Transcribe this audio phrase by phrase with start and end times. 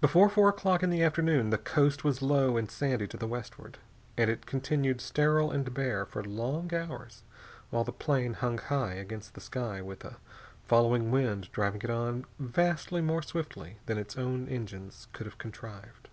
[0.00, 3.78] Before four o'clock in the afternoon the coast was low and sandy to the westward,
[4.16, 7.22] and it continued sterile and bare for long hours
[7.70, 10.16] while the plane hung high against the sky with a
[10.66, 16.08] following wind driving it on vastly more swiftly than its own engines could have contrived.